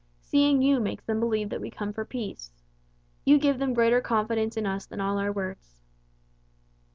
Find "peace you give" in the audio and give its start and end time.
2.05-3.59